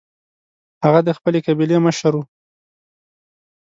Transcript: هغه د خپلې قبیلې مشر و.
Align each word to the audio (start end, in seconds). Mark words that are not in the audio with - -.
هغه 0.83 0.99
د 1.07 1.09
خپلې 1.17 1.39
قبیلې 1.47 1.77
مشر 1.85 2.13
و. 2.17 2.21